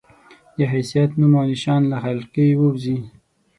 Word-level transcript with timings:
د 0.57 0.59
حيثيت، 0.71 1.11
نوم 1.19 1.33
او 1.39 1.45
نښان 1.51 1.81
له 1.91 1.97
حلقې 2.03 2.47
ووځي 2.55 2.97